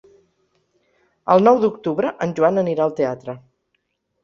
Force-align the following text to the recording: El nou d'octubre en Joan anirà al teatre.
El 1.35 1.45
nou 1.49 1.61
d'octubre 1.65 2.13
en 2.27 2.35
Joan 2.41 2.59
anirà 2.65 2.87
al 2.89 2.99
teatre. 3.03 3.39